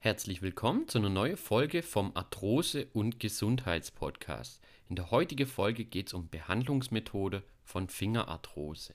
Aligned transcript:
Herzlich 0.00 0.42
willkommen 0.42 0.86
zu 0.86 0.98
einer 0.98 1.08
neuen 1.08 1.36
Folge 1.36 1.82
vom 1.82 2.12
Arthrose- 2.14 2.86
und 2.92 3.18
Gesundheitspodcast. 3.18 4.60
In 4.88 4.94
der 4.94 5.10
heutigen 5.10 5.48
Folge 5.48 5.84
geht 5.84 6.06
es 6.06 6.14
um 6.14 6.28
Behandlungsmethode 6.28 7.42
von 7.64 7.88
Fingerarthrose. 7.88 8.94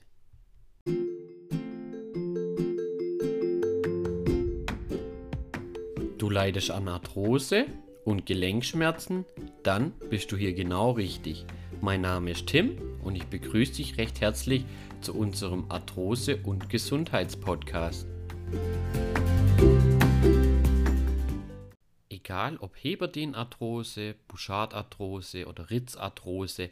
Du 6.16 6.30
leidest 6.30 6.70
an 6.70 6.88
Arthrose 6.88 7.66
und 8.06 8.24
Gelenkschmerzen? 8.24 9.26
Dann 9.62 9.92
bist 10.08 10.32
du 10.32 10.38
hier 10.38 10.54
genau 10.54 10.92
richtig. 10.92 11.44
Mein 11.82 12.00
Name 12.00 12.30
ist 12.30 12.46
Tim 12.46 12.78
und 13.02 13.14
ich 13.14 13.26
begrüße 13.26 13.74
dich 13.74 13.98
recht 13.98 14.22
herzlich 14.22 14.64
zu 15.02 15.14
unserem 15.14 15.70
Arthrose- 15.70 16.42
und 16.44 16.70
Gesundheitspodcast. 16.70 18.06
Egal 22.34 22.56
ob 22.56 22.74
Heberdenarthrose, 22.74 24.16
Bouchardarthrose 24.26 25.46
oder 25.46 25.70
Ritzarthrose, 25.70 26.70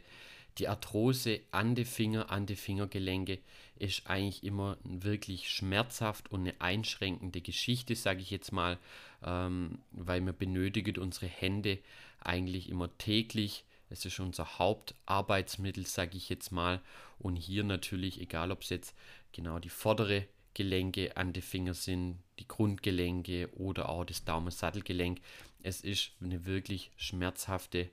die 0.57 0.67
Arthrose 0.67 1.39
an 1.51 1.73
die 1.73 1.85
Finger, 1.85 2.29
an 2.29 2.45
die 2.45 2.57
Fingergelenke 2.57 3.39
ist 3.77 4.05
eigentlich 4.07 4.43
immer 4.43 4.75
wirklich 4.83 5.49
schmerzhaft 5.49 6.29
und 6.29 6.41
eine 6.41 6.59
einschränkende 6.59 7.39
Geschichte, 7.39 7.95
sage 7.95 8.19
ich 8.19 8.29
jetzt 8.29 8.51
mal, 8.51 8.77
ähm, 9.23 9.79
weil 9.91 10.19
wir 10.19 10.33
benötigen 10.33 11.01
unsere 11.01 11.27
Hände 11.27 11.79
eigentlich 12.19 12.67
immer 12.67 12.89
täglich. 12.97 13.63
Es 13.89 14.03
ist 14.03 14.19
unser 14.19 14.59
Hauptarbeitsmittel, 14.59 15.85
sage 15.85 16.17
ich 16.17 16.27
jetzt 16.27 16.51
mal. 16.51 16.81
Und 17.19 17.37
hier 17.37 17.63
natürlich, 17.63 18.19
egal 18.19 18.51
ob 18.51 18.63
es 18.63 18.69
jetzt 18.69 18.93
genau 19.31 19.59
die 19.59 19.69
vordere 19.69 20.27
Gelenke 20.53 21.17
an 21.17 21.33
die 21.33 21.41
Finger 21.41 21.73
sind, 21.73 22.19
die 22.39 22.47
Grundgelenke 22.47 23.49
oder 23.55 23.89
auch 23.89 24.05
das 24.05 24.23
Daumensattelgelenk. 24.23 25.19
Es 25.63 25.81
ist 25.81 26.11
eine 26.21 26.45
wirklich 26.45 26.91
schmerzhafte 26.97 27.89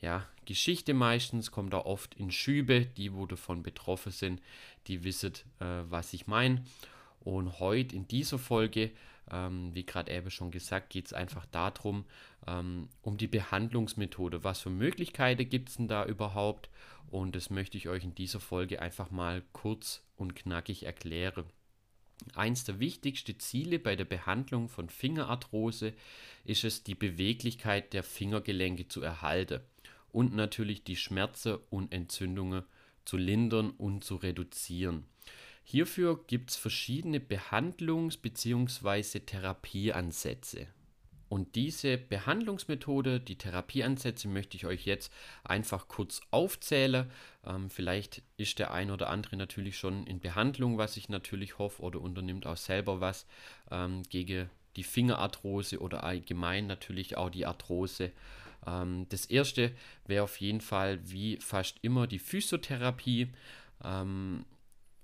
ja, 0.00 0.26
Geschichte 0.46 0.94
meistens, 0.94 1.50
kommt 1.50 1.74
da 1.74 1.78
oft 1.78 2.14
in 2.14 2.30
Schübe. 2.30 2.86
Die, 2.96 3.12
wo 3.14 3.26
davon 3.26 3.62
betroffen 3.62 4.12
sind, 4.12 4.40
die 4.86 5.04
wissen, 5.04 5.34
äh, 5.60 5.64
was 5.88 6.12
ich 6.14 6.26
meine. 6.26 6.64
Und 7.20 7.60
heute 7.60 7.94
in 7.94 8.08
dieser 8.08 8.38
Folge, 8.38 8.92
ähm, 9.30 9.74
wie 9.74 9.84
gerade 9.84 10.10
eben 10.10 10.30
schon 10.30 10.50
gesagt, 10.50 10.88
geht 10.90 11.06
es 11.06 11.12
einfach 11.12 11.44
darum, 11.46 12.06
ähm, 12.46 12.88
um 13.02 13.18
die 13.18 13.26
Behandlungsmethode. 13.26 14.42
Was 14.42 14.60
für 14.60 14.70
Möglichkeiten 14.70 15.48
gibt 15.48 15.68
es 15.68 15.76
denn 15.76 15.88
da 15.88 16.06
überhaupt? 16.06 16.70
Und 17.10 17.36
das 17.36 17.50
möchte 17.50 17.76
ich 17.76 17.88
euch 17.88 18.04
in 18.04 18.14
dieser 18.14 18.40
Folge 18.40 18.80
einfach 18.80 19.10
mal 19.10 19.42
kurz 19.52 20.02
und 20.16 20.34
knackig 20.34 20.84
erklären. 20.84 21.44
Eins 22.34 22.64
der 22.64 22.80
wichtigsten 22.80 23.38
Ziele 23.38 23.78
bei 23.78 23.96
der 23.96 24.04
Behandlung 24.04 24.68
von 24.68 24.88
Fingerarthrose 24.88 25.94
ist 26.44 26.64
es, 26.64 26.82
die 26.82 26.94
Beweglichkeit 26.94 27.92
der 27.92 28.02
Fingergelenke 28.02 28.88
zu 28.88 29.02
erhalten 29.02 29.60
und 30.12 30.34
natürlich 30.34 30.84
die 30.84 30.96
Schmerzen 30.96 31.58
und 31.70 31.92
Entzündungen 31.92 32.64
zu 33.04 33.16
lindern 33.16 33.70
und 33.70 34.04
zu 34.04 34.16
reduzieren. 34.16 35.04
Hierfür 35.64 36.24
gibt 36.26 36.50
es 36.50 36.56
verschiedene 36.56 37.18
Behandlungs- 37.18 38.18
bzw. 38.20 39.20
Therapieansätze. 39.20 40.66
Und 41.30 41.54
diese 41.54 41.96
Behandlungsmethode, 41.96 43.20
die 43.20 43.38
Therapieansätze, 43.38 44.26
möchte 44.26 44.56
ich 44.56 44.66
euch 44.66 44.84
jetzt 44.84 45.12
einfach 45.44 45.86
kurz 45.86 46.22
aufzählen. 46.32 47.08
Ähm, 47.46 47.70
vielleicht 47.70 48.22
ist 48.36 48.58
der 48.58 48.72
ein 48.72 48.90
oder 48.90 49.08
andere 49.10 49.36
natürlich 49.36 49.78
schon 49.78 50.08
in 50.08 50.18
Behandlung, 50.18 50.76
was 50.76 50.96
ich 50.96 51.08
natürlich 51.08 51.56
hoffe, 51.58 51.82
oder 51.82 52.00
unternimmt 52.00 52.48
auch 52.48 52.56
selber 52.56 53.00
was 53.00 53.26
ähm, 53.70 54.02
gegen 54.08 54.50
die 54.74 54.82
Fingerarthrose 54.82 55.78
oder 55.78 56.02
allgemein 56.02 56.66
natürlich 56.66 57.16
auch 57.16 57.30
die 57.30 57.46
Arthrose. 57.46 58.10
Ähm, 58.66 59.06
das 59.10 59.24
erste 59.24 59.70
wäre 60.08 60.24
auf 60.24 60.36
jeden 60.38 60.60
Fall 60.60 60.98
wie 61.08 61.36
fast 61.36 61.76
immer 61.82 62.08
die 62.08 62.18
Physiotherapie. 62.18 63.28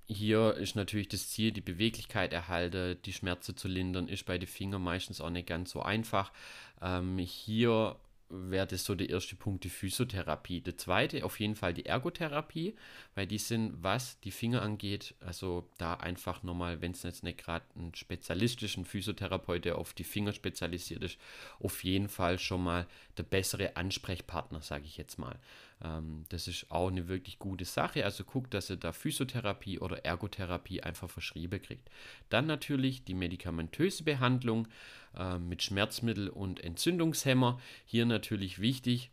Hier 0.08 0.54
ist 0.54 0.76
natürlich 0.76 1.08
das 1.08 1.30
Ziel, 1.30 1.50
die 1.50 1.60
Beweglichkeit 1.60 2.32
erhalten, 2.32 2.96
die 3.04 3.12
Schmerzen 3.12 3.56
zu 3.56 3.66
lindern, 3.66 4.08
ist 4.08 4.24
bei 4.24 4.38
den 4.38 4.46
Fingern 4.46 4.82
meistens 4.82 5.20
auch 5.20 5.30
nicht 5.30 5.48
ganz 5.48 5.70
so 5.72 5.82
einfach. 5.82 6.32
Ähm, 6.80 7.18
hier 7.18 7.96
wäre 8.28 8.66
das 8.66 8.84
so 8.84 8.94
der 8.94 9.08
erste 9.08 9.36
Punkt, 9.36 9.64
die 9.64 9.68
Physiotherapie. 9.68 10.60
Der 10.60 10.76
zweite 10.76 11.24
auf 11.24 11.38
jeden 11.38 11.54
Fall 11.54 11.74
die 11.74 11.86
Ergotherapie, 11.86 12.74
weil 13.14 13.26
die 13.26 13.38
sind, 13.38 13.82
was 13.82 14.18
die 14.20 14.30
Finger 14.30 14.62
angeht, 14.62 15.14
also 15.20 15.68
da 15.78 15.94
einfach 15.94 16.42
nochmal, 16.42 16.80
wenn 16.80 16.92
es 16.92 17.02
jetzt 17.02 17.22
nicht 17.22 17.38
gerade 17.38 17.64
ein 17.76 17.94
spezialistischen 17.94 18.84
Physiotherapeut, 18.84 19.64
der 19.64 19.78
auf 19.78 19.92
die 19.92 20.04
Finger 20.04 20.32
spezialisiert 20.32 21.02
ist, 21.02 21.18
auf 21.60 21.84
jeden 21.84 22.08
Fall 22.08 22.38
schon 22.38 22.64
mal 22.64 22.86
der 23.16 23.22
bessere 23.24 23.76
Ansprechpartner, 23.76 24.60
sage 24.60 24.84
ich 24.84 24.96
jetzt 24.96 25.18
mal. 25.18 25.38
Ähm, 25.82 26.24
das 26.28 26.48
ist 26.48 26.70
auch 26.70 26.88
eine 26.88 27.08
wirklich 27.08 27.38
gute 27.38 27.64
Sache. 27.64 28.04
Also 28.04 28.24
guckt, 28.24 28.54
dass 28.54 28.70
ihr 28.70 28.76
da 28.76 28.92
Physiotherapie 28.92 29.78
oder 29.78 30.04
Ergotherapie 30.04 30.82
einfach 30.82 31.10
verschrieben 31.10 31.60
kriegt. 31.60 31.90
Dann 32.28 32.46
natürlich 32.46 33.04
die 33.04 33.14
medikamentöse 33.14 34.04
Behandlung 34.04 34.68
äh, 35.16 35.38
mit 35.38 35.62
Schmerzmittel 35.62 36.28
und 36.28 36.60
Entzündungshemmer. 36.60 37.60
Hier 37.84 38.06
natürlich 38.06 38.60
wichtig, 38.60 39.10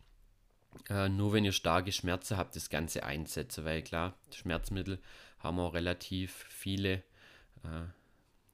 äh, 0.90 1.10
nur 1.10 1.34
wenn 1.34 1.46
ihr 1.46 1.52
starke 1.52 1.92
Schmerzen 1.92 2.38
habt, 2.38 2.56
das 2.56 2.70
Ganze 2.70 3.04
einsetzen, 3.04 3.66
weil 3.66 3.82
klar, 3.82 4.18
Schmerzmittel 4.34 5.00
haben 5.40 5.60
auch 5.60 5.74
relativ 5.74 6.46
viele 6.50 7.04
äh, 7.64 7.86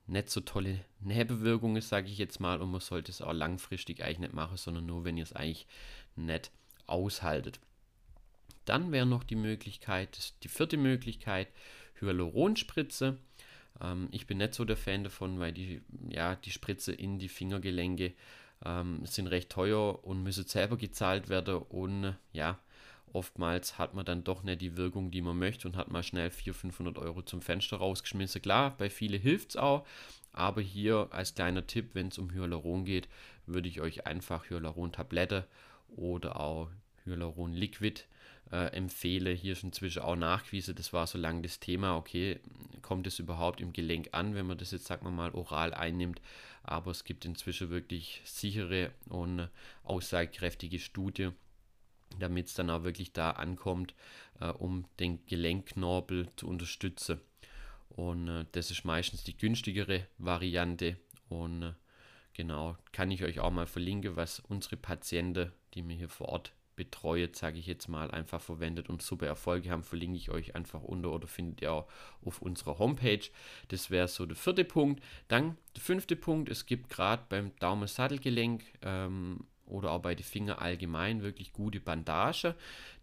nicht 0.08 0.30
so 0.30 0.42
tolle 0.42 0.80
Nebenwirkungen, 1.00 1.82
sage 1.82 2.08
ich 2.08 2.18
jetzt 2.18 2.40
mal, 2.40 2.62
und 2.62 2.72
man 2.72 2.82
sollte 2.82 3.12
es 3.12 3.22
auch 3.22 3.34
langfristig 3.34 4.04
eigentlich 4.04 4.20
nicht 4.20 4.34
machen, 4.34 4.58
sondern 4.58 4.88
nur, 4.88 5.06
wenn 5.06 5.18
ihr 5.18 5.24
es 5.24 5.34
eigentlich 5.34 5.68
nicht 6.16 6.52
aushaltet. 6.88 7.60
Dann 8.70 8.92
wäre 8.92 9.08
noch 9.08 9.24
die 9.24 9.36
Möglichkeit, 9.36 10.34
die 10.44 10.48
vierte 10.48 10.78
Möglichkeit, 10.78 11.48
Hyaluronspritze. 12.00 13.18
Ähm, 13.82 14.10
ich 14.12 14.28
bin 14.28 14.38
nicht 14.38 14.54
so 14.54 14.64
der 14.64 14.78
Fan 14.78 15.04
davon, 15.04 15.40
weil 15.40 15.52
die, 15.52 15.82
ja, 16.08 16.36
die 16.36 16.52
Spritze 16.52 16.92
in 16.92 17.18
die 17.18 17.30
Fingergelenke 17.30 18.14
ähm, 18.64 19.04
sind 19.06 19.26
recht 19.26 19.50
teuer 19.50 20.06
und 20.06 20.22
müssen 20.22 20.46
selber 20.46 20.78
gezahlt 20.78 21.30
werden 21.30 21.58
und 21.58 22.16
ja, 22.32 22.60
oftmals 23.12 23.80
hat 23.80 23.96
man 23.96 24.06
dann 24.06 24.24
doch 24.24 24.44
nicht 24.44 24.62
die 24.62 24.78
Wirkung, 24.78 25.10
die 25.10 25.24
man 25.24 25.40
möchte 25.40 25.68
und 25.68 25.76
hat 25.76 25.90
mal 25.90 26.04
schnell 26.04 26.30
400, 26.30 26.62
500 26.62 26.98
Euro 27.00 27.24
zum 27.24 27.42
Fenster 27.42 27.78
rausgeschmissen. 27.78 28.44
Klar, 28.44 28.78
bei 28.78 28.92
vielen 28.92 29.20
hilft 29.20 29.50
es 29.50 29.58
auch, 29.58 29.84
aber 30.32 30.62
hier 30.62 31.08
als 31.10 31.34
kleiner 31.34 31.66
Tipp, 31.66 31.96
wenn 31.96 32.10
es 32.10 32.20
um 32.20 32.32
Hyaluron 32.32 32.86
geht, 32.86 33.08
würde 33.48 33.68
ich 33.68 33.82
euch 33.82 34.06
einfach 34.06 34.48
Hyaluron-Tablette 34.48 35.48
oder 35.96 36.40
auch 36.40 36.70
Hyaluron 37.06 37.54
Liquid 37.54 38.04
äh, 38.52 38.68
empfehle. 38.74 39.32
Hier 39.32 39.54
ist 39.54 39.64
inzwischen 39.64 40.02
auch 40.02 40.16
nachgewiesen, 40.16 40.76
das 40.76 40.94
war 40.94 41.08
so 41.08 41.18
lange 41.18 41.42
das 41.42 41.60
Thema, 41.60 41.96
okay, 41.96 42.40
kommt 42.82 43.08
es 43.08 43.20
überhaupt 43.20 43.62
im 43.62 43.74
Gelenk 43.74 44.10
an, 44.12 44.36
wenn 44.36 44.48
man 44.48 44.58
das 44.58 44.72
jetzt, 44.72 44.88
sagen 44.88 45.06
wir 45.06 45.12
mal, 45.12 45.32
oral 45.32 45.74
einnimmt. 45.74 46.22
Aber 46.64 46.92
es 46.92 47.04
gibt 47.04 47.26
inzwischen 47.26 47.70
wirklich 47.70 48.22
sichere 48.26 48.92
und 49.08 49.50
aussagekräftige 49.84 50.80
Studien, 50.80 51.34
damit 52.20 52.48
es 52.48 52.54
dann 52.54 52.70
auch 52.70 52.84
wirklich 52.84 53.14
da 53.14 53.32
ankommt, 53.32 53.94
äh, 54.40 54.48
um 54.48 54.86
den 55.00 55.26
Gelenkknorpel 55.26 56.28
zu 56.36 56.48
unterstützen. 56.48 57.22
Und 57.90 58.28
äh, 58.28 58.46
das 58.52 58.72
ist 58.72 58.86
meistens 58.86 59.24
die 59.24 59.38
günstigere 59.38 60.08
Variante. 60.18 60.98
Und 61.28 61.64
äh, 61.64 61.74
genau, 62.34 62.78
kann 62.92 63.12
ich 63.12 63.24
euch 63.24 63.40
auch 63.40 63.52
mal 63.52 63.68
verlinken, 63.68 64.16
was 64.16 64.40
unsere 64.40 64.78
Patienten, 64.78 65.52
die 65.74 65.82
mir 65.82 65.96
hier 65.96 66.10
vor 66.10 66.30
Ort 66.30 66.54
betreut, 66.80 67.36
sage 67.36 67.60
ich 67.60 67.68
jetzt 67.68 67.90
mal, 67.90 68.10
einfach 68.10 68.40
verwendet 68.40 68.88
und 68.88 69.02
super 69.02 69.28
Erfolge 69.28 69.70
haben, 69.70 69.84
verlinke 69.84 70.16
ich 70.16 70.32
euch 70.32 70.56
einfach 70.56 70.82
unter 70.82 71.12
oder 71.12 71.28
findet 71.28 71.62
ihr 71.62 71.74
auch 71.74 71.88
auf 72.24 72.42
unserer 72.42 72.80
Homepage. 72.80 73.28
Das 73.68 73.92
wäre 73.92 74.08
so 74.08 74.26
der 74.26 74.38
vierte 74.38 74.64
Punkt. 74.64 75.04
Dann 75.28 75.58
der 75.76 75.82
fünfte 75.82 76.16
Punkt, 76.16 76.48
es 76.48 76.66
gibt 76.66 76.90
gerade 76.90 77.24
beim 77.28 77.52
Daumen-Sattelgelenk 77.60 78.64
ähm, 78.82 79.46
oder 79.66 79.92
auch 79.92 80.02
bei 80.02 80.16
den 80.16 80.24
Fingern 80.24 80.58
allgemein 80.58 81.22
wirklich 81.22 81.52
gute 81.52 81.82
Bandage, 81.82 82.56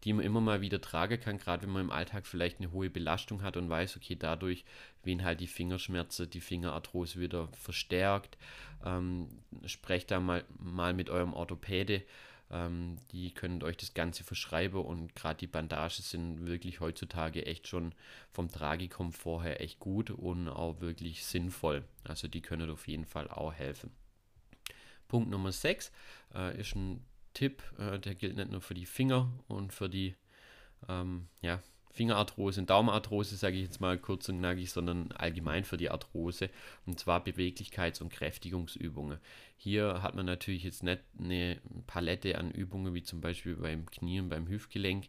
die 0.04 0.14
man 0.14 0.24
immer 0.24 0.40
mal 0.40 0.62
wieder 0.62 0.80
tragen 0.80 1.20
kann, 1.20 1.36
gerade 1.36 1.64
wenn 1.64 1.74
man 1.74 1.82
im 1.82 1.90
Alltag 1.90 2.26
vielleicht 2.26 2.58
eine 2.58 2.72
hohe 2.72 2.88
Belastung 2.88 3.42
hat 3.42 3.58
und 3.58 3.68
weiß, 3.68 3.98
okay, 3.98 4.16
dadurch 4.18 4.64
werden 5.04 5.22
halt 5.22 5.40
die 5.40 5.48
Fingerschmerzen, 5.48 6.30
die 6.30 6.40
Fingerarthrose 6.40 7.20
wieder 7.20 7.48
verstärkt. 7.48 8.38
Ähm, 8.86 9.28
sprecht 9.66 10.10
da 10.10 10.18
mal, 10.18 10.46
mal 10.58 10.94
mit 10.94 11.10
eurem 11.10 11.34
Orthopäde 11.34 12.02
ähm, 12.50 12.96
die 13.12 13.32
können 13.32 13.62
euch 13.62 13.76
das 13.76 13.94
Ganze 13.94 14.24
verschreiben 14.24 14.80
und 14.80 15.14
gerade 15.14 15.38
die 15.38 15.46
Bandagen 15.46 16.02
sind 16.02 16.46
wirklich 16.46 16.80
heutzutage 16.80 17.46
echt 17.46 17.68
schon 17.68 17.94
vom 18.30 18.50
Tragikomfort 18.50 19.42
her 19.44 19.60
echt 19.60 19.80
gut 19.80 20.10
und 20.10 20.48
auch 20.48 20.80
wirklich 20.80 21.24
sinnvoll. 21.24 21.84
Also 22.04 22.28
die 22.28 22.42
können 22.42 22.70
auf 22.70 22.86
jeden 22.86 23.06
Fall 23.06 23.28
auch 23.28 23.52
helfen. 23.52 23.90
Punkt 25.08 25.30
Nummer 25.30 25.52
6 25.52 25.92
äh, 26.34 26.60
ist 26.60 26.74
ein 26.74 27.04
Tipp, 27.34 27.62
äh, 27.78 27.98
der 27.98 28.14
gilt 28.14 28.36
nicht 28.36 28.50
nur 28.50 28.60
für 28.60 28.74
die 28.74 28.86
Finger 28.86 29.30
und 29.48 29.72
für 29.72 29.88
die 29.88 30.14
ähm, 30.88 31.28
ja, 31.40 31.60
Fingerarthrose 31.96 32.60
und 32.60 32.70
Daumenarthrose, 32.70 33.36
sage 33.36 33.56
ich 33.56 33.62
jetzt 33.62 33.80
mal 33.80 33.98
kurz 33.98 34.28
und 34.28 34.38
knackig, 34.38 34.70
sondern 34.70 35.10
allgemein 35.12 35.64
für 35.64 35.78
die 35.78 35.90
Arthrose 35.90 36.50
und 36.84 37.00
zwar 37.00 37.24
Beweglichkeits- 37.24 38.02
und 38.02 38.12
Kräftigungsübungen. 38.12 39.18
Hier 39.56 40.02
hat 40.02 40.14
man 40.14 40.26
natürlich 40.26 40.62
jetzt 40.62 40.82
nicht 40.82 41.00
eine 41.18 41.58
Palette 41.86 42.38
an 42.38 42.50
Übungen 42.50 42.92
wie 42.92 43.02
zum 43.02 43.20
Beispiel 43.20 43.56
beim 43.56 43.86
Knie 43.86 44.20
und 44.20 44.28
beim 44.28 44.46
Hüftgelenk, 44.46 45.08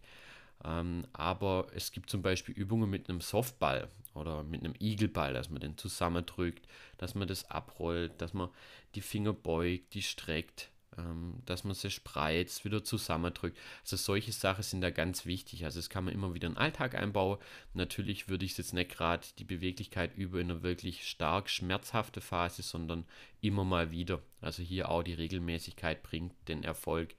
ähm, 0.63 1.05
aber 1.11 1.67
es 1.75 1.91
gibt 1.91 2.09
zum 2.09 2.21
Beispiel 2.21 2.55
Übungen 2.55 2.89
mit 2.89 3.09
einem 3.09 3.21
Softball 3.21 3.89
oder 4.13 4.43
mit 4.43 4.63
einem 4.63 4.73
Igelball, 4.79 5.33
dass 5.33 5.49
man 5.49 5.59
den 5.59 5.77
zusammendrückt, 5.77 6.65
dass 6.97 7.15
man 7.15 7.27
das 7.27 7.51
abrollt, 7.51 8.13
dass 8.21 8.33
man 8.33 8.49
die 8.95 9.01
Finger 9.01 9.33
beugt, 9.33 9.93
die 9.93 10.01
streckt, 10.01 10.71
ähm, 10.97 11.41
dass 11.45 11.63
man 11.63 11.73
sie 11.75 11.91
spreizt, 11.91 12.65
wieder 12.65 12.83
zusammendrückt. 12.83 13.57
Also 13.81 13.97
solche 13.97 14.31
Sachen 14.31 14.63
sind 14.63 14.81
da 14.81 14.89
ganz 14.89 15.25
wichtig. 15.25 15.65
Also 15.65 15.79
das 15.79 15.89
kann 15.89 16.05
man 16.05 16.13
immer 16.13 16.33
wieder 16.33 16.47
in 16.47 16.53
den 16.53 16.59
Alltag 16.59 16.95
einbauen. 16.95 17.37
Natürlich 17.73 18.29
würde 18.29 18.45
ich 18.45 18.57
jetzt 18.57 18.73
nicht 18.73 18.91
gerade 18.91 19.25
die 19.37 19.43
Beweglichkeit 19.43 20.15
über 20.15 20.39
in 20.39 20.51
eine 20.51 20.63
wirklich 20.63 21.07
stark 21.07 21.49
schmerzhafte 21.49 22.21
Phase, 22.21 22.63
sondern 22.63 23.05
immer 23.41 23.63
mal 23.63 23.91
wieder. 23.91 24.21
Also 24.41 24.63
hier 24.63 24.89
auch 24.89 25.03
die 25.03 25.13
Regelmäßigkeit 25.13 26.03
bringt 26.03 26.33
den 26.47 26.63
Erfolg. 26.63 27.15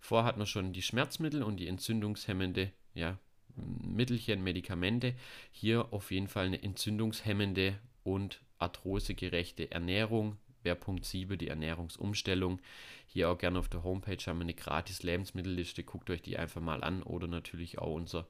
Vorher 0.00 0.26
hat 0.26 0.36
man 0.36 0.46
schon 0.46 0.72
die 0.72 0.82
Schmerzmittel 0.82 1.42
und 1.42 1.58
die 1.58 1.68
entzündungshemmende 1.68 2.72
ja, 2.94 3.18
Mittelchen, 3.54 4.42
Medikamente. 4.42 5.14
Hier 5.50 5.92
auf 5.92 6.10
jeden 6.10 6.28
Fall 6.28 6.46
eine 6.46 6.62
entzündungshemmende 6.62 7.78
und 8.04 8.40
arthrosegerechte 8.58 9.70
Ernährung. 9.70 10.36
Wäre 10.62 10.76
Punkt 10.76 11.04
7 11.04 11.38
die 11.38 11.48
Ernährungsumstellung. 11.48 12.60
Hier 13.06 13.30
auch 13.30 13.38
gerne 13.38 13.58
auf 13.58 13.68
der 13.68 13.82
Homepage 13.82 14.18
haben 14.26 14.38
wir 14.38 14.44
eine 14.44 14.54
gratis 14.54 15.02
Lebensmittelliste. 15.02 15.84
Guckt 15.84 16.10
euch 16.10 16.22
die 16.22 16.38
einfach 16.38 16.60
mal 16.60 16.82
an 16.82 17.02
oder 17.02 17.26
natürlich 17.26 17.78
auch 17.78 17.94
unser 17.94 18.26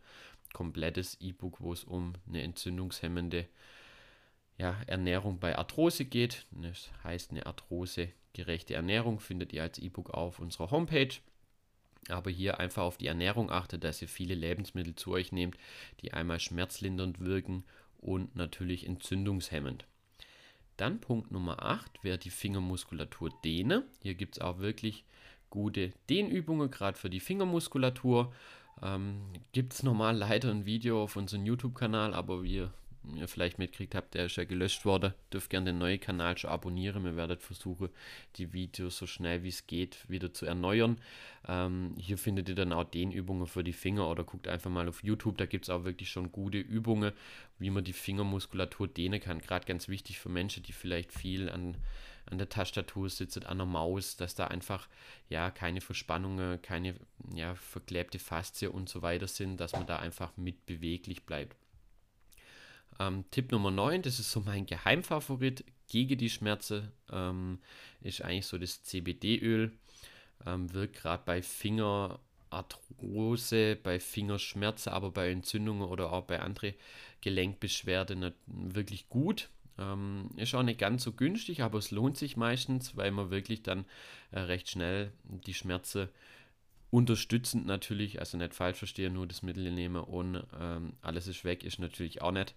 komplettes 0.53 1.21
E-Book, 1.21 1.61
wo 1.61 1.73
es 1.73 1.85
um 1.85 2.15
eine 2.29 2.43
entzündungshemmende 2.43 3.47
ja, 4.59 4.81
Ernährung 4.87 5.39
bei 5.39 5.57
Arthrose 5.57 6.05
geht. 6.05 6.47
Das 6.51 6.91
heißt, 7.05 7.31
eine 7.31 7.47
arthrosegerechte 7.47 8.75
Ernährung 8.75 9.21
findet 9.21 9.53
ihr 9.53 9.63
als 9.63 9.79
E-Book 9.79 10.11
auf 10.11 10.39
unserer 10.39 10.71
Homepage 10.71 11.15
aber 12.09 12.31
hier 12.31 12.59
einfach 12.59 12.83
auf 12.83 12.97
die 12.97 13.07
Ernährung 13.07 13.51
achtet, 13.51 13.85
dass 13.85 14.03
ihr 14.03 14.09
viele 14.09 14.35
Lebensmittel 14.35 14.95
zu 14.95 15.13
euch 15.13 15.33
nehmt, 15.33 15.57
die 16.01 16.13
einmal 16.13 16.41
schmerzlindernd 16.41 17.21
wirken 17.21 17.65
und 17.99 18.35
natürlich 18.35 18.87
entzündungshemmend. 18.87 19.87
Dann 20.77 21.01
Punkt 21.01 21.31
Nummer 21.31 21.63
8 21.63 22.03
wäre 22.03 22.19
die 22.19 22.31
Fingermuskulatur 22.31 23.31
Dehne. 23.45 23.85
Hier 24.03 24.15
gibt 24.15 24.37
es 24.37 24.43
auch 24.43 24.59
wirklich 24.59 25.05
gute 25.51 25.93
Dehnübungen, 26.09 26.71
gerade 26.71 26.99
für 26.99 27.11
die 27.11 27.21
Fingermuskulatur. 27.21 28.33
Ähm, 28.83 29.21
gibt 29.53 29.75
es 29.75 29.83
normal 29.83 30.17
leider 30.17 30.51
ein 30.51 30.65
Video 30.65 31.03
auf 31.03 31.17
unserem 31.17 31.47
YouTube-Kanal, 31.47 32.15
aber 32.15 32.43
wir 32.43 32.73
ihr 33.17 33.29
vielleicht 33.29 33.59
mitgekriegt 33.59 33.95
habt, 33.95 34.15
der 34.15 34.27
ist 34.27 34.37
ja 34.37 34.45
gelöscht 34.45 34.85
worden. 34.85 35.15
Dürft 35.33 35.51
gerne 35.51 35.67
den 35.67 35.79
neuen 35.79 36.01
Kanal 36.01 36.37
schon 36.39 36.51
abonnieren. 36.51 37.05
Wir 37.05 37.17
werden 37.17 37.39
versuchen, 37.39 37.89
die 38.37 38.53
Videos 38.53 38.99
so 38.99 39.07
schnell 39.07 39.43
wie 39.43 39.49
es 39.49 39.67
geht 39.67 40.09
wieder 40.09 40.33
zu 40.33 40.47
erneuern. 40.47 40.99
Ähm, 41.49 41.95
hier 41.99 42.19
findet 42.19 42.49
ihr 42.49 42.55
dann 42.55 42.73
auch 42.73 42.85
den 42.85 43.11
Übungen 43.11 43.47
für 43.47 43.65
die 43.65 43.73
Finger 43.73 44.09
oder 44.09 44.25
guckt 44.25 44.49
einfach 44.49 44.71
mal 44.71 44.89
auf 44.89 45.03
YouTube. 45.03 45.39
Da 45.39 45.47
gibt 45.47 45.65
es 45.65 45.71
auch 45.71 45.85
wirklich 45.85 46.11
schon 46.11 46.33
gute 46.33 46.59
Übungen, 46.59 47.13
wie 47.59 47.71
man 47.71 47.85
die 47.85 47.93
Fingermuskulatur 47.93 48.89
dehnen 48.89 49.21
kann. 49.21 49.41
Gerade 49.41 49.67
ganz 49.67 49.89
wichtig 49.89 50.19
für 50.19 50.29
Menschen, 50.29 50.63
die 50.63 50.73
vielleicht 50.73 51.13
viel 51.13 51.49
an 51.49 51.77
an 52.27 52.39
der 52.39 52.49
Tastatur 52.49 53.09
sitzen, 53.09 53.45
an 53.45 53.59
der 53.59 53.67
Maus, 53.67 54.17
dass 54.17 54.35
da 54.35 54.47
einfach 54.47 54.89
ja 55.29 55.51
keine 55.51 55.81
Verspannungen, 55.81 56.61
keine 56.63 56.95
ja, 57.35 57.55
verklebte 57.55 58.19
Faszie 58.19 58.71
und 58.71 58.89
so 58.89 59.03
weiter 59.03 59.27
sind, 59.27 59.59
dass 59.59 59.73
man 59.73 59.87
da 59.87 59.99
einfach 59.99 60.37
mitbeweglich 60.37 61.25
bleibt. 61.25 61.57
Ähm, 63.03 63.25
Tipp 63.31 63.53
Nummer 63.53 63.71
9, 63.71 64.03
das 64.03 64.19
ist 64.19 64.31
so 64.31 64.41
mein 64.41 64.67
Geheimfavorit 64.67 65.65
gegen 65.89 66.19
die 66.19 66.29
Schmerzen, 66.31 66.91
ähm, 67.11 67.59
ist 68.01 68.23
eigentlich 68.23 68.47
so 68.47 68.59
das 68.59 68.83
CBD-Öl. 68.83 69.73
Ähm, 70.47 70.73
wirkt 70.73 70.97
gerade 70.97 71.23
bei 71.25 71.43
Fingerarthrose, 71.43 73.77
bei 73.77 74.01
Fingerschmerzen, 74.01 74.93
aber 74.93 75.13
bei 75.13 75.31
Entzündungen 75.31 75.89
oder 75.89 76.13
auch 76.13 76.25
bei 76.25 76.41
anderen 76.41 76.75
Gelenkbeschwerden 77.21 78.33
wirklich 78.47 79.09
gut. 79.09 79.51
Ähm, 79.79 80.31
ist 80.37 80.55
auch 80.55 80.65
nicht 80.65 80.81
ganz 80.81 81.05
so 81.05 81.13
günstig, 81.13 81.63
aber 81.63 81.79
es 81.79 81.93
lohnt 81.93 82.19
sich 82.19 82.37
meistens, 82.37 82.97
weil 82.97 83.13
man 83.13 83.31
wirklich 83.31 83.63
dann 83.63 83.85
äh, 84.33 84.41
recht 84.41 84.69
schnell 84.69 85.13
die 85.25 85.55
Schmerzen 85.55 86.09
unterstützend 86.93 87.65
natürlich, 87.65 88.21
also 88.21 88.37
nicht 88.37 88.55
falsch 88.55 88.77
verstehen, 88.77 89.15
nur 89.15 89.27
das 89.27 89.43
Mittel 89.43 89.73
nehmen 89.73 90.05
und 90.05 90.45
ähm, 90.61 90.93
alles 91.01 91.27
ist 91.27 91.43
weg, 91.43 91.65
ist 91.65 91.79
natürlich 91.79 92.21
auch 92.21 92.33
nicht. 92.33 92.55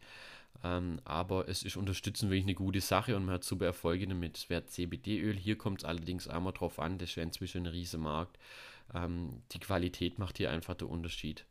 Ähm, 0.61 0.99
aber 1.05 1.47
es 1.47 1.63
ist 1.63 1.77
unterstützend 1.77 2.31
wirklich 2.31 2.43
eine 2.43 2.53
gute 2.53 2.81
Sache 2.81 3.15
und 3.15 3.25
man 3.25 3.35
hat 3.35 3.45
super 3.45 3.65
Erfolge 3.65 4.05
damit. 4.07 4.37
Es 4.37 4.49
wäre 4.49 4.65
CBD-Öl, 4.65 5.37
hier 5.37 5.57
kommt 5.57 5.79
es 5.79 5.85
allerdings 5.85 6.27
einmal 6.27 6.51
drauf 6.51 6.79
an, 6.79 6.97
das 6.97 7.15
wäre 7.15 7.25
inzwischen 7.25 7.59
ein 7.59 7.67
riesiger 7.67 8.03
Markt. 8.03 8.37
Ähm, 8.93 9.41
die 9.53 9.59
Qualität 9.59 10.19
macht 10.19 10.37
hier 10.37 10.51
einfach 10.51 10.75
den 10.75 10.89
Unterschied. 10.89 11.45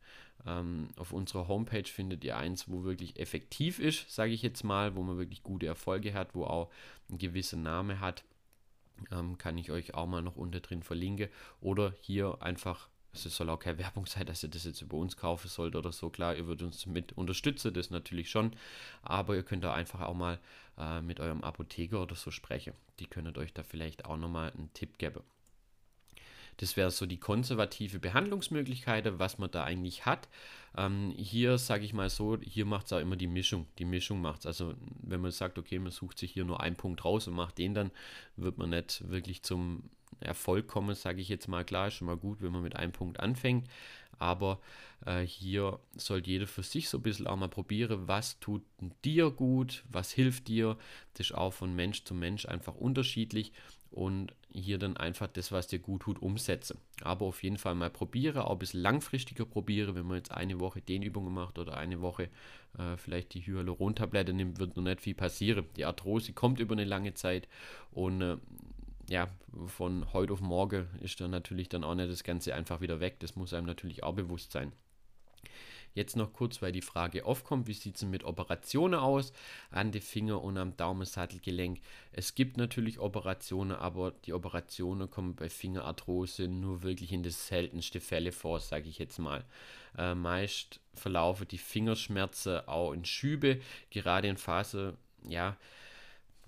Ähm, 0.45 0.89
auf 0.95 1.11
unserer 1.11 1.47
Homepage 1.47 1.89
findet 1.89 2.23
ihr 2.23 2.37
eins, 2.37 2.69
wo 2.69 2.83
wirklich 2.83 3.19
effektiv 3.19 3.79
ist, 3.79 4.13
sage 4.13 4.31
ich 4.31 4.43
jetzt 4.43 4.63
mal, 4.63 4.95
wo 4.95 5.01
man 5.01 5.17
wirklich 5.17 5.41
gute 5.41 5.65
Erfolge 5.65 6.13
hat, 6.13 6.35
wo 6.35 6.43
auch 6.43 6.69
ein 7.09 7.17
gewisser 7.17 7.57
Name 7.57 7.99
hat 7.99 8.23
ähm, 9.11 9.37
kann 9.37 9.57
ich 9.57 9.71
euch 9.71 9.93
auch 9.93 10.07
mal 10.07 10.21
noch 10.21 10.35
unter 10.35 10.59
drin 10.59 10.83
verlinken. 10.83 11.29
Oder 11.61 11.93
hier 12.01 12.41
einfach, 12.41 12.89
es 13.13 13.23
soll 13.23 13.49
auch 13.49 13.59
keine 13.59 13.77
Werbung 13.77 14.05
sein, 14.05 14.25
dass 14.25 14.43
ihr 14.43 14.49
das 14.49 14.65
jetzt 14.65 14.81
über 14.81 14.97
uns 14.97 15.17
kaufen 15.17 15.47
sollt 15.47 15.75
oder 15.75 15.91
so. 15.91 16.09
Klar, 16.09 16.35
ihr 16.35 16.47
würdet 16.47 16.67
uns 16.67 16.85
mit 16.85 17.13
unterstützen, 17.13 17.73
das 17.73 17.89
natürlich 17.89 18.29
schon. 18.29 18.55
Aber 19.01 19.35
ihr 19.35 19.43
könnt 19.43 19.63
da 19.63 19.73
einfach 19.73 20.01
auch 20.01 20.15
mal 20.15 20.39
äh, 20.77 21.01
mit 21.01 21.19
eurem 21.19 21.43
Apotheker 21.43 22.01
oder 22.01 22.15
so 22.15 22.31
sprechen. 22.31 22.73
Die 22.99 23.07
können 23.07 23.37
euch 23.37 23.53
da 23.53 23.63
vielleicht 23.63 24.05
auch 24.05 24.17
nochmal 24.17 24.51
einen 24.51 24.73
Tipp 24.73 24.97
geben. 24.97 25.21
Das 26.57 26.77
wäre 26.77 26.91
so 26.91 27.05
die 27.05 27.19
konservative 27.19 27.99
Behandlungsmöglichkeit, 27.99 29.19
was 29.19 29.37
man 29.37 29.51
da 29.51 29.63
eigentlich 29.63 30.05
hat. 30.05 30.27
Ähm, 30.77 31.13
hier 31.15 31.57
sage 31.57 31.85
ich 31.85 31.93
mal 31.93 32.09
so, 32.09 32.37
hier 32.41 32.65
macht 32.65 32.87
es 32.87 32.93
auch 32.93 32.99
immer 32.99 33.15
die 33.15 33.27
Mischung. 33.27 33.67
Die 33.79 33.85
Mischung 33.85 34.21
macht 34.21 34.41
es. 34.41 34.45
Also 34.45 34.73
wenn 35.01 35.21
man 35.21 35.31
sagt, 35.31 35.57
okay, 35.57 35.79
man 35.79 35.91
sucht 35.91 36.17
sich 36.17 36.31
hier 36.31 36.45
nur 36.45 36.61
einen 36.61 36.75
Punkt 36.75 37.03
raus 37.05 37.27
und 37.27 37.35
macht 37.35 37.57
den, 37.57 37.73
dann 37.73 37.91
wird 38.35 38.57
man 38.57 38.69
nicht 38.69 39.09
wirklich 39.09 39.43
zum 39.43 39.89
Erfolg 40.19 40.67
kommen, 40.67 40.95
sage 40.95 41.21
ich 41.21 41.29
jetzt 41.29 41.47
mal. 41.47 41.65
Klar, 41.65 41.87
ist 41.87 41.95
schon 41.95 42.07
mal 42.07 42.17
gut, 42.17 42.41
wenn 42.41 42.51
man 42.51 42.63
mit 42.63 42.75
einem 42.75 42.91
Punkt 42.91 43.19
anfängt. 43.19 43.67
Aber 44.17 44.59
äh, 45.05 45.21
hier 45.21 45.79
sollte 45.97 46.29
jeder 46.29 46.47
für 46.47 46.63
sich 46.63 46.87
so 46.87 46.97
ein 46.97 47.03
bisschen 47.03 47.27
auch 47.27 47.35
mal 47.35 47.49
probieren, 47.49 48.07
was 48.07 48.39
tut 48.39 48.63
dir 49.03 49.29
gut, 49.29 49.83
was 49.89 50.11
hilft 50.11 50.47
dir. 50.47 50.77
Das 51.13 51.27
ist 51.27 51.35
auch 51.35 51.51
von 51.51 51.75
Mensch 51.75 52.03
zu 52.05 52.13
Mensch 52.13 52.45
einfach 52.45 52.75
unterschiedlich 52.75 53.51
und 53.95 54.33
hier 54.51 54.77
dann 54.77 54.97
einfach 54.97 55.27
das, 55.27 55.53
was 55.53 55.67
dir 55.67 55.79
gut 55.79 56.01
tut, 56.01 56.21
umsetzen. 56.21 56.77
Aber 57.01 57.25
auf 57.25 57.43
jeden 57.43 57.57
Fall 57.57 57.75
mal 57.75 57.89
probiere, 57.89 58.45
auch 58.45 58.57
bisschen 58.57 58.81
langfristiger 58.81 59.45
probiere, 59.45 59.95
wenn 59.95 60.05
man 60.05 60.17
jetzt 60.17 60.31
eine 60.31 60.59
Woche 60.59 60.81
Dehnübungen 60.81 61.33
macht 61.33 61.57
oder 61.59 61.77
eine 61.77 62.01
Woche 62.01 62.29
äh, 62.77 62.97
vielleicht 62.97 63.33
die 63.33 63.41
Hyaluron-Tablette 63.41 64.33
nimmt, 64.33 64.59
wird 64.59 64.75
noch 64.75 64.83
nicht 64.83 64.99
viel 64.99 65.15
passieren. 65.15 65.65
Die 65.77 65.85
Arthrose 65.85 66.33
kommt 66.33 66.59
über 66.59 66.73
eine 66.73 66.83
lange 66.83 67.13
Zeit 67.13 67.47
und 67.91 68.21
äh, 68.21 68.37
ja, 69.09 69.29
von 69.67 70.11
heute 70.11 70.33
auf 70.33 70.41
morgen 70.41 70.87
ist 70.99 71.21
dann 71.21 71.31
natürlich 71.31 71.69
dann 71.69 71.85
auch 71.85 71.95
nicht 71.95 72.11
das 72.11 72.23
Ganze 72.23 72.53
einfach 72.53 72.81
wieder 72.81 72.99
weg. 72.99 73.19
Das 73.19 73.37
muss 73.37 73.53
einem 73.53 73.67
natürlich 73.67 74.03
auch 74.03 74.13
bewusst 74.13 74.51
sein. 74.51 74.73
Jetzt 75.95 76.17
noch 76.17 76.33
kurz, 76.33 76.61
weil 76.61 76.73
die 76.73 76.81
Frage 76.81 77.25
aufkommt, 77.25 77.67
wie 77.67 77.73
sieht 77.73 77.95
es 77.95 78.03
mit 78.03 78.25
Operationen 78.25 78.99
aus 78.99 79.31
an 79.71 79.91
die 79.93 80.01
Finger 80.01 80.43
und 80.43 80.57
am 80.57 80.75
Daumensattelgelenk? 80.75 81.79
Es 82.11 82.35
gibt 82.35 82.57
natürlich 82.57 82.99
Operationen, 82.99 83.71
aber 83.71 84.11
die 84.11 84.33
Operationen 84.33 85.09
kommen 85.09 85.35
bei 85.35 85.49
Fingerarthrose 85.49 86.49
nur 86.49 86.83
wirklich 86.83 87.13
in 87.13 87.23
das 87.23 87.47
seltenste 87.47 88.01
Fälle 88.01 88.33
vor, 88.33 88.59
sage 88.59 88.89
ich 88.89 88.99
jetzt 88.99 89.19
mal. 89.19 89.45
Äh, 89.97 90.15
meist 90.15 90.81
verlaufen 90.93 91.47
die 91.47 91.57
Fingerschmerzen 91.57 92.67
auch 92.67 92.91
in 92.91 93.05
Schübe, 93.05 93.61
gerade 93.89 94.27
in 94.27 94.37
Phase, 94.37 94.97
ja, 95.23 95.55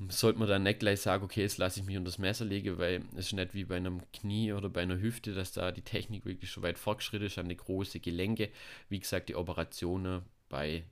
sollte 0.09 0.39
man 0.39 0.47
dann 0.47 0.63
nicht 0.63 0.79
gleich 0.79 1.01
sagen, 1.01 1.23
okay, 1.23 1.41
jetzt 1.41 1.57
lasse 1.57 1.79
ich 1.79 1.85
mich 1.85 1.97
unter 1.97 2.09
das 2.09 2.19
Messer 2.19 2.45
legen, 2.45 2.77
weil 2.77 3.03
es 3.13 3.27
ist 3.27 3.33
nicht 3.33 3.53
wie 3.53 3.65
bei 3.65 3.77
einem 3.77 4.01
Knie 4.11 4.53
oder 4.53 4.69
bei 4.69 4.81
einer 4.81 4.99
Hüfte, 4.99 5.33
dass 5.33 5.53
da 5.53 5.71
die 5.71 5.81
Technik 5.81 6.25
wirklich 6.25 6.51
schon 6.51 6.63
weit 6.63 6.77
fortgeschritten 6.77 7.27
ist 7.27 7.39
an 7.39 7.49
die 7.49 7.57
große 7.57 7.99
Gelenke. 7.99 8.49
Wie 8.89 8.99
gesagt, 8.99 9.29
die 9.29 9.35
Operationen 9.35 10.21
bei 10.49 10.83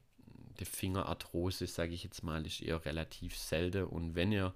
der 0.60 0.66
Fingerarthrose, 0.66 1.68
sage 1.68 1.94
ich 1.94 2.04
jetzt 2.04 2.24
mal, 2.24 2.46
ist 2.46 2.62
eher 2.62 2.84
relativ 2.86 3.38
selten. 3.38 3.84
Und 3.86 4.16
wenn 4.16 4.32
ihr 4.32 4.54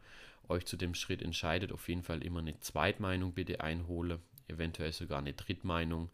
euch 0.48 0.66
zu 0.66 0.78
dem 0.78 0.96
Schritt 0.96 1.22
entscheidet, 1.22 1.72
auf 1.72 1.88
jeden 1.88 2.04
Fall 2.04 2.24
immer 2.24 2.40
eine 2.40 2.60
Zweitmeinung 2.60 3.34
bitte 3.34 3.62
einhole, 3.62 4.20
eventuell 4.48 4.94
sogar 4.94 5.20
eine 5.20 5.34
Drittmeinung 5.34 6.10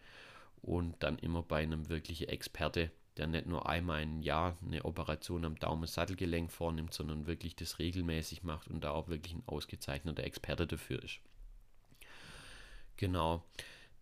und 0.61 0.95
dann 1.03 1.17
immer 1.19 1.41
bei 1.41 1.63
einem 1.63 1.87
wirklichen 1.87 2.27
Experte 2.27 2.91
der 3.17 3.27
nicht 3.27 3.45
nur 3.45 3.67
einmal 3.67 4.03
im 4.03 4.21
Jahr 4.21 4.57
eine 4.65 4.83
Operation 4.83 5.45
am 5.45 5.55
Daumen-Sattelgelenk 5.57 6.51
vornimmt, 6.51 6.93
sondern 6.93 7.27
wirklich 7.27 7.55
das 7.55 7.79
regelmäßig 7.79 8.43
macht 8.43 8.69
und 8.69 8.83
da 8.83 8.91
auch 8.91 9.07
wirklich 9.07 9.33
ein 9.33 9.43
ausgezeichneter 9.45 10.23
Experte 10.23 10.67
dafür 10.67 11.03
ist. 11.03 11.19
Genau. 12.97 13.43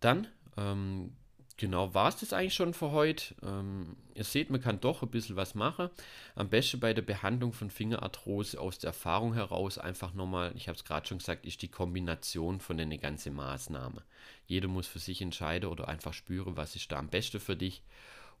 Dann 0.00 0.28
ähm, 0.56 1.12
genau, 1.56 1.94
war 1.94 2.08
es 2.08 2.16
das 2.16 2.32
eigentlich 2.32 2.54
schon 2.54 2.74
für 2.74 2.90
heute. 2.90 3.34
Ähm, 3.42 3.96
ihr 4.14 4.24
seht, 4.24 4.50
man 4.50 4.60
kann 4.60 4.80
doch 4.80 5.02
ein 5.02 5.10
bisschen 5.10 5.36
was 5.36 5.54
machen. 5.54 5.90
Am 6.34 6.48
besten 6.48 6.80
bei 6.80 6.92
der 6.92 7.02
Behandlung 7.02 7.52
von 7.52 7.70
Fingerarthrose 7.70 8.60
aus 8.60 8.78
der 8.78 8.88
Erfahrung 8.88 9.34
heraus 9.34 9.78
einfach 9.78 10.14
nochmal, 10.14 10.52
ich 10.56 10.68
habe 10.68 10.76
es 10.76 10.84
gerade 10.84 11.06
schon 11.06 11.18
gesagt, 11.18 11.46
ist 11.46 11.62
die 11.62 11.68
Kombination 11.68 12.60
von 12.60 12.76
den 12.76 12.90
ganzen 13.00 13.34
Maßnahmen. 13.34 14.02
Jeder 14.46 14.68
muss 14.68 14.86
für 14.86 14.98
sich 14.98 15.22
entscheiden 15.22 15.70
oder 15.70 15.88
einfach 15.88 16.12
spüren, 16.12 16.56
was 16.56 16.76
ist 16.76 16.90
da 16.90 16.98
am 16.98 17.08
besten 17.08 17.40
für 17.40 17.56
dich. 17.56 17.82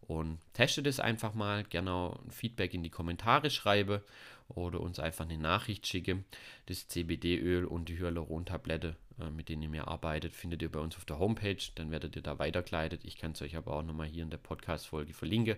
Und 0.06 0.38
teste 0.52 0.82
das 0.82 1.00
einfach 1.00 1.34
mal, 1.34 1.64
gerne 1.64 2.18
ein 2.24 2.30
Feedback 2.30 2.74
in 2.74 2.82
die 2.82 2.90
Kommentare 2.90 3.50
schreibe 3.50 4.04
oder 4.48 4.80
uns 4.80 4.98
einfach 4.98 5.24
eine 5.24 5.38
Nachricht 5.38 5.86
schicke. 5.86 6.24
Das 6.66 6.88
CBD-Öl 6.88 7.64
und 7.64 7.88
die 7.88 7.98
Hyaluron-Tablette, 7.98 8.96
äh, 9.18 9.30
mit 9.30 9.48
denen 9.48 9.62
ihr 9.62 9.68
mir 9.70 9.88
arbeitet, 9.88 10.34
findet 10.34 10.60
ihr 10.60 10.70
bei 10.70 10.80
uns 10.80 10.96
auf 10.96 11.06
der 11.06 11.18
Homepage. 11.18 11.56
Dann 11.76 11.90
werdet 11.90 12.16
ihr 12.16 12.22
da 12.22 12.38
weitergeleitet. 12.38 13.04
Ich 13.04 13.16
kann 13.16 13.32
es 13.32 13.40
euch 13.40 13.56
aber 13.56 13.74
auch 13.74 13.82
nochmal 13.82 14.06
hier 14.06 14.22
in 14.22 14.30
der 14.30 14.36
Podcast-Folge 14.36 15.14
verlinken. 15.14 15.56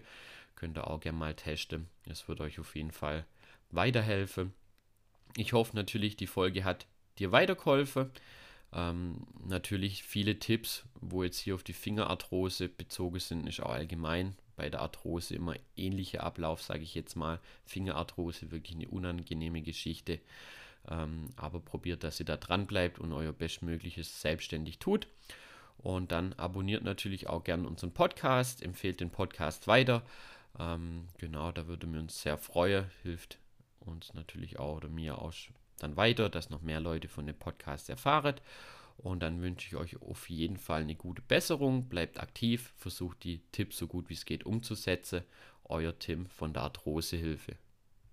Könnt 0.55 0.79
ihr 0.79 0.89
auch 0.89 1.01
gerne 1.01 1.19
mal 1.19 1.35
testen. 1.35 1.89
Es 2.09 2.29
wird 2.29 2.41
euch 2.41 2.61
auf 2.61 2.77
jeden 2.77 2.93
Fall 2.93 3.27
weiterhelfen. 3.71 4.55
Ich 5.37 5.53
hoffe 5.53 5.75
natürlich, 5.77 6.17
die 6.17 6.29
Folge 6.29 6.65
hat 6.65 6.87
dir 7.19 7.33
weitergeholfen. 7.33 8.11
Ähm, 8.77 9.27
natürlich 9.49 10.03
viele 10.03 10.39
Tipps, 10.39 10.85
wo 11.01 11.25
jetzt 11.25 11.39
hier 11.39 11.55
auf 11.55 11.63
die 11.63 11.73
Fingerarthrose 11.73 12.69
bezogen 12.69 13.19
sind, 13.21 13.47
ist 13.49 13.61
auch 13.61 13.71
allgemein 13.71 14.37
bei 14.55 14.69
der 14.69 14.81
Arthrose 14.81 15.35
immer 15.35 15.55
ähnlicher 15.77 16.23
Ablauf, 16.23 16.63
sage 16.63 16.83
ich 16.83 16.95
jetzt 16.95 17.17
mal. 17.17 17.41
Fingerarthrose 17.65 18.51
wirklich 18.51 18.77
eine 18.77 18.89
unangenehme 18.89 19.63
Geschichte. 19.63 20.21
Ähm, 20.89 21.31
aber 21.37 21.61
probiert, 21.61 22.05
dass 22.05 22.21
ihr 22.21 22.27
da 22.27 22.37
dran 22.37 22.67
bleibt 22.67 22.99
und 22.99 23.13
euer 23.13 23.33
Bestmögliches 23.33 24.21
selbstständig 24.21 24.79
tut. 24.79 25.09
Und 25.79 26.13
dann 26.13 26.35
abonniert 26.35 26.85
natürlich 26.85 27.29
auch 27.29 27.45
gerne 27.45 27.67
unseren 27.67 27.93
Podcast, 27.93 28.63
empfehlt 28.63 29.01
den 29.01 29.11
Podcast 29.11 29.69
weiter. 29.69 30.03
Ähm, 30.59 31.09
genau, 31.19 31.51
da 31.51 31.67
würde 31.67 31.87
mir 31.87 32.01
uns 32.01 32.21
sehr 32.21 32.37
freuen, 32.37 32.91
hilft 33.03 33.39
uns 33.81 34.13
natürlich 34.15 34.59
auch 34.59 34.77
oder 34.77 34.89
mir 34.89 35.19
auch 35.19 35.33
dann 35.79 35.97
weiter, 35.97 36.29
dass 36.29 36.51
noch 36.51 36.63
mehr 36.63 36.81
Leute 36.81 37.09
von 37.09 37.27
dem 37.27 37.39
Podcast 37.39 37.89
erfahren. 37.91 38.37
Und 38.99 39.23
dann 39.23 39.43
wünsche 39.43 39.69
ich 39.69 39.77
euch 39.77 40.01
auf 40.01 40.31
jeden 40.31 40.57
Fall 40.57 40.83
eine 40.83 40.95
gute 40.95 41.23
Besserung. 41.23 41.89
Bleibt 41.89 42.19
aktiv, 42.19 42.73
versucht 42.77 43.25
die 43.25 43.43
Tipps 43.53 43.77
so 43.77 43.87
gut 43.87 44.09
wie 44.09 44.15
es 44.15 44.25
geht 44.25 44.47
umzusetzen. 44.47 45.23
Euer 45.65 45.99
Tim 45.99 46.27
von 46.27 46.53
der 46.53 46.63
Arthrosehilfe. 46.63 47.57